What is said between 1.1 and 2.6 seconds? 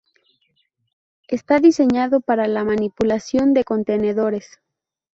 Está diseñado para